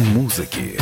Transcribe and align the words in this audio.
музыки. 0.00 0.78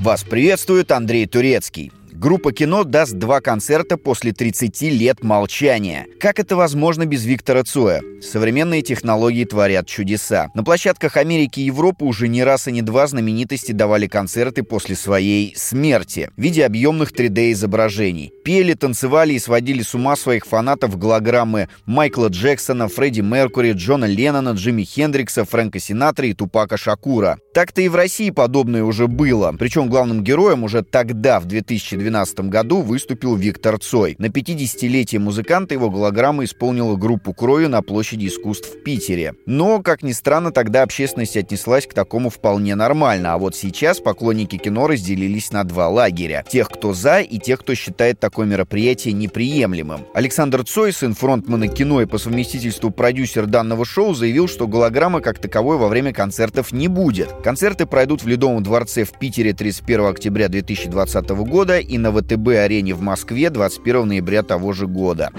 Вас 0.00 0.24
приветствует 0.24 0.90
Андрей 0.92 1.26
Турецкий. 1.26 1.92
Группа 2.20 2.50
«Кино» 2.50 2.82
даст 2.82 3.12
два 3.12 3.40
концерта 3.40 3.96
после 3.96 4.32
30 4.32 4.82
лет 4.82 5.22
молчания. 5.22 6.08
Как 6.18 6.40
это 6.40 6.56
возможно 6.56 7.06
без 7.06 7.24
Виктора 7.24 7.62
Цоя? 7.62 8.02
Современные 8.20 8.82
технологии 8.82 9.44
творят 9.44 9.86
чудеса. 9.86 10.48
На 10.52 10.64
площадках 10.64 11.16
Америки 11.16 11.60
и 11.60 11.66
Европы 11.66 12.04
уже 12.04 12.26
не 12.26 12.42
раз 12.42 12.66
и 12.66 12.72
не 12.72 12.82
два 12.82 13.06
знаменитости 13.06 13.70
давали 13.70 14.08
концерты 14.08 14.64
после 14.64 14.96
своей 14.96 15.54
смерти 15.56 16.28
в 16.36 16.42
виде 16.42 16.66
объемных 16.66 17.12
3D-изображений. 17.12 18.32
Пели, 18.44 18.74
танцевали 18.74 19.34
и 19.34 19.38
сводили 19.38 19.82
с 19.82 19.94
ума 19.94 20.16
своих 20.16 20.44
фанатов 20.44 20.98
голограммы 20.98 21.68
Майкла 21.86 22.26
Джексона, 22.26 22.88
Фредди 22.88 23.20
Меркури, 23.20 23.74
Джона 23.74 24.06
Леннона, 24.06 24.54
Джимми 24.54 24.82
Хендрикса, 24.82 25.44
Фрэнка 25.44 25.78
Синатра 25.78 26.26
и 26.26 26.34
Тупака 26.34 26.76
Шакура. 26.76 27.38
Так-то 27.54 27.80
и 27.80 27.86
в 27.86 27.94
России 27.94 28.30
подобное 28.30 28.82
уже 28.82 29.06
было. 29.06 29.54
Причем 29.56 29.88
главным 29.88 30.24
героем 30.24 30.64
уже 30.64 30.82
тогда, 30.82 31.38
в 31.38 31.44
2012 31.44 32.07
2012 32.10 32.40
году 32.50 32.82
выступил 32.82 33.36
Виктор 33.36 33.78
Цой. 33.78 34.16
На 34.18 34.26
50-летие 34.26 35.18
музыканта 35.18 35.74
его 35.74 35.90
голограмма 35.90 36.44
исполнила 36.44 36.96
группу 36.96 37.32
«Крови» 37.32 37.66
на 37.66 37.82
площади 37.82 38.26
искусств 38.26 38.68
в 38.68 38.82
Питере. 38.82 39.34
Но, 39.46 39.82
как 39.82 40.02
ни 40.02 40.12
странно, 40.12 40.50
тогда 40.52 40.82
общественность 40.82 41.36
отнеслась 41.36 41.86
к 41.86 41.94
такому 41.94 42.30
вполне 42.30 42.74
нормально. 42.74 43.34
А 43.34 43.38
вот 43.38 43.54
сейчас 43.54 44.00
поклонники 44.00 44.56
кино 44.56 44.86
разделились 44.86 45.52
на 45.52 45.64
два 45.64 45.88
лагеря. 45.88 46.44
Тех, 46.48 46.68
кто 46.68 46.94
за, 46.94 47.20
и 47.20 47.38
тех, 47.38 47.60
кто 47.60 47.74
считает 47.74 48.18
такое 48.20 48.46
мероприятие 48.46 49.12
неприемлемым. 49.12 50.06
Александр 50.14 50.64
Цой, 50.64 50.92
сын 50.92 51.14
фронтмена 51.14 51.68
кино 51.68 52.00
и 52.00 52.06
по 52.06 52.18
совместительству 52.18 52.90
продюсер 52.90 53.46
данного 53.46 53.84
шоу, 53.84 54.14
заявил, 54.14 54.48
что 54.48 54.66
голограммы 54.66 55.20
как 55.20 55.38
таковой 55.38 55.76
во 55.76 55.88
время 55.88 56.12
концертов 56.12 56.72
не 56.72 56.88
будет. 56.88 57.28
Концерты 57.44 57.86
пройдут 57.86 58.22
в 58.22 58.28
Ледовом 58.28 58.62
дворце 58.62 59.04
в 59.04 59.12
Питере 59.18 59.52
31 59.52 60.06
октября 60.06 60.48
2020 60.48 61.28
года 61.30 61.78
и 61.78 61.97
на 61.98 62.10
ВТБ-арене 62.10 62.94
в 62.94 63.00
Москве 63.00 63.50
21 63.50 64.08
ноября 64.08 64.42
того 64.42 64.72
же 64.72 64.86
года. 64.86 65.30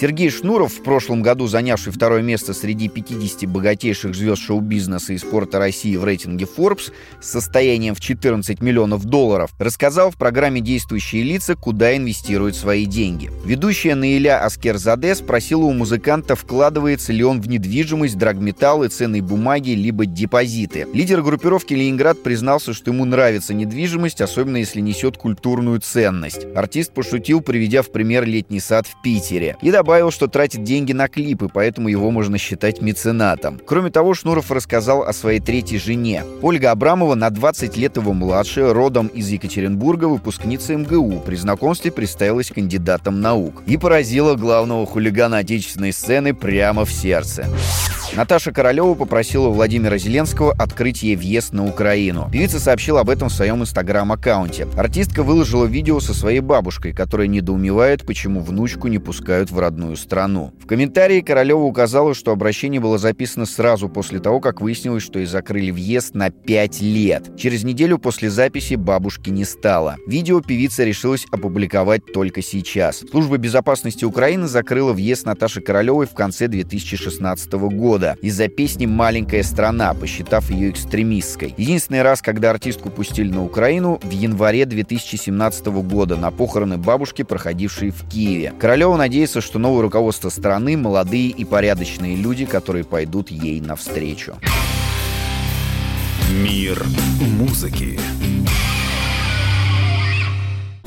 Сергей 0.00 0.30
Шнуров, 0.30 0.74
в 0.74 0.82
прошлом 0.84 1.22
году 1.22 1.48
занявший 1.48 1.92
второе 1.92 2.22
место 2.22 2.54
среди 2.54 2.88
50 2.88 3.50
богатейших 3.50 4.14
звезд 4.14 4.40
шоу-бизнеса 4.40 5.12
и 5.12 5.18
спорта 5.18 5.58
России 5.58 5.96
в 5.96 6.04
рейтинге 6.04 6.46
Forbes 6.46 6.92
с 7.20 7.28
состоянием 7.28 7.96
в 7.96 8.00
14 8.00 8.62
миллионов 8.62 9.06
долларов, 9.06 9.50
рассказал 9.58 10.12
в 10.12 10.16
программе 10.16 10.60
«Действующие 10.60 11.24
лица», 11.24 11.56
куда 11.56 11.96
инвестируют 11.96 12.54
свои 12.54 12.86
деньги. 12.86 13.28
Ведущая 13.44 13.96
Наиля 13.96 14.44
Аскерзаде 14.44 15.16
спросила 15.16 15.64
у 15.64 15.72
музыканта, 15.72 16.36
вкладывается 16.36 17.12
ли 17.12 17.24
он 17.24 17.40
в 17.40 17.48
недвижимость, 17.48 18.16
драгметаллы, 18.16 18.90
ценные 18.90 19.22
бумаги, 19.22 19.70
либо 19.70 20.06
депозиты. 20.06 20.86
Лидер 20.94 21.22
группировки 21.22 21.74
«Ленинград» 21.74 22.22
признался, 22.22 22.72
что 22.72 22.92
ему 22.92 23.04
нравится 23.04 23.52
недвижимость, 23.52 24.20
особенно 24.20 24.58
если 24.58 24.80
несет 24.80 25.16
культурную 25.16 25.80
ценность. 25.80 26.46
Артист 26.54 26.94
пошутил, 26.94 27.40
приведя 27.40 27.82
в 27.82 27.90
пример 27.90 28.26
летний 28.26 28.60
сад 28.60 28.86
в 28.86 29.02
Питере. 29.02 29.56
И 29.60 29.72
добавил, 29.88 30.10
что 30.10 30.26
тратит 30.26 30.64
деньги 30.64 30.92
на 30.92 31.08
клипы, 31.08 31.48
поэтому 31.50 31.88
его 31.88 32.10
можно 32.10 32.36
считать 32.36 32.82
меценатом. 32.82 33.58
Кроме 33.64 33.90
того, 33.90 34.12
Шнуров 34.12 34.50
рассказал 34.50 35.02
о 35.02 35.14
своей 35.14 35.40
третьей 35.40 35.78
жене. 35.78 36.24
Ольга 36.42 36.72
Абрамова 36.72 37.14
на 37.14 37.30
20 37.30 37.74
лет 37.78 37.96
его 37.96 38.12
младше, 38.12 38.74
родом 38.74 39.06
из 39.06 39.30
Екатеринбурга, 39.30 40.04
выпускница 40.04 40.76
МГУ. 40.76 41.22
При 41.24 41.36
знакомстве 41.36 41.90
представилась 41.90 42.50
кандидатом 42.50 43.22
наук. 43.22 43.62
И 43.64 43.78
поразила 43.78 44.34
главного 44.34 44.84
хулигана 44.84 45.38
отечественной 45.38 45.94
сцены 45.94 46.34
прямо 46.34 46.84
в 46.84 46.92
сердце. 46.92 47.46
Наташа 48.14 48.52
Королева 48.52 48.94
попросила 48.94 49.48
Владимира 49.48 49.96
Зеленского 49.98 50.52
открыть 50.52 51.02
ей 51.02 51.14
въезд 51.14 51.52
на 51.52 51.66
Украину. 51.66 52.28
Певица 52.32 52.58
сообщила 52.58 53.00
об 53.00 53.10
этом 53.10 53.28
в 53.28 53.32
своем 53.32 53.62
инстаграм-аккаунте. 53.62 54.66
Артистка 54.76 55.22
выложила 55.22 55.66
видео 55.66 56.00
со 56.00 56.14
своей 56.14 56.40
бабушкой, 56.40 56.92
которая 56.92 57.26
недоумевает, 57.26 58.04
почему 58.06 58.40
внучку 58.40 58.88
не 58.88 58.98
пускают 58.98 59.50
в 59.50 59.58
родную 59.58 59.77
страну. 59.96 60.52
В 60.60 60.66
комментарии 60.66 61.20
Королева 61.20 61.60
указала, 61.60 62.14
что 62.14 62.32
обращение 62.32 62.80
было 62.80 62.98
записано 62.98 63.46
сразу 63.46 63.88
после 63.88 64.20
того, 64.20 64.40
как 64.40 64.60
выяснилось, 64.60 65.02
что 65.02 65.18
ей 65.18 65.26
закрыли 65.26 65.70
въезд 65.70 66.14
на 66.14 66.30
5 66.30 66.80
лет. 66.80 67.36
Через 67.36 67.64
неделю 67.64 67.98
после 67.98 68.30
записи 68.30 68.74
бабушки 68.74 69.30
не 69.30 69.44
стало. 69.44 69.96
Видео 70.06 70.40
певица 70.40 70.84
решилась 70.84 71.26
опубликовать 71.30 72.12
только 72.12 72.42
сейчас. 72.42 73.04
Служба 73.10 73.36
безопасности 73.36 74.04
Украины 74.04 74.46
закрыла 74.46 74.92
въезд 74.92 75.26
Наташи 75.26 75.60
Королевой 75.60 76.06
в 76.06 76.14
конце 76.14 76.48
2016 76.48 77.52
года 77.52 77.98
года 77.98 78.16
из-за 78.22 78.48
песни 78.48 78.86
«Маленькая 78.86 79.42
страна», 79.42 79.94
посчитав 79.94 80.50
ее 80.50 80.70
экстремистской. 80.70 81.54
Единственный 81.56 82.02
раз, 82.02 82.22
когда 82.22 82.50
артистку 82.50 82.90
пустили 82.90 83.30
на 83.30 83.44
Украину, 83.44 83.98
в 84.02 84.10
январе 84.10 84.66
2017 84.66 85.66
года 85.66 86.16
на 86.16 86.30
похороны 86.30 86.76
бабушки, 86.76 87.22
проходившие 87.22 87.90
в 87.90 88.08
Киеве. 88.08 88.52
Королева 88.58 88.96
надеется, 88.96 89.40
что 89.40 89.58
новое 89.68 89.82
руководство 89.82 90.30
страны– 90.30 90.76
молодые 90.78 91.28
и 91.28 91.44
порядочные 91.44 92.16
люди, 92.16 92.46
которые 92.46 92.84
пойдут 92.84 93.30
ей 93.30 93.60
навстречу. 93.60 94.36
Мир 96.30 96.82
музыки. 97.20 98.00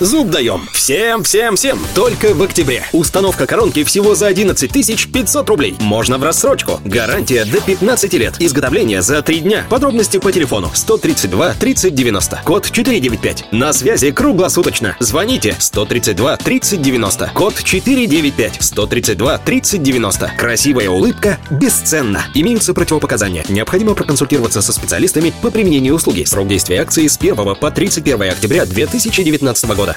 Зуб 0.02 0.32
даем. 0.32 0.68
Всем, 0.74 1.22
всем, 1.22 1.56
всем. 1.56 1.80
Только 1.94 2.34
в 2.34 2.42
октябре. 2.42 2.84
Установка 2.92 3.46
коронки 3.46 3.84
всего 3.84 4.16
за 4.16 4.26
11 4.26 4.72
500 4.72 5.48
рублей. 5.48 5.76
Можно 5.80 6.18
в 6.18 6.24
рассрочку. 6.24 6.82
Гарантия 6.84 7.46
до 7.46 7.62
15 7.62 8.14
лет. 8.14 8.34
Изготовление 8.40 9.04
за 9.04 9.22
3 9.22 9.42
дня. 9.42 9.68
Подробности 9.70 10.18
по 10.18 10.32
телефону 10.32 10.72
132 10.74 11.54
30 11.54 11.94
90. 11.94 12.42
Код 12.44 12.72
495. 12.72 13.52
На 13.52 13.74
связи 13.74 14.10
круглосуточно. 14.10 14.98
Звоните 15.00 15.56
132 15.60 16.38
30 16.38 16.82
90. 16.82 17.32
Код 17.36 17.62
495. 17.64 18.58
132 18.60 19.38
30 19.38 19.84
90. 19.84 20.32
Красивая 20.36 20.90
улыбка 20.90 21.38
бесценна. 21.52 22.26
Имеются 22.34 22.74
противопоказания. 22.74 23.46
Необходимо 23.50 23.94
проконсультироваться 23.94 24.64
со 24.64 24.74
специалистами 24.74 25.32
по 25.44 25.52
применению 25.52 25.94
услуги. 25.94 26.24
Срок 26.24 26.48
действия 26.48 26.82
акции 26.82 27.06
с 27.06 27.18
1 27.18 27.36
по 27.36 27.70
31 27.70 28.32
октября 28.32 28.66
2019 28.66 29.66
года. 29.76 29.91